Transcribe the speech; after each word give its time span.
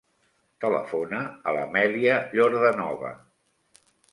Telefona 0.63 1.19
a 1.51 1.53
l'Amèlia 1.57 2.17
Yordanova. 2.39 3.13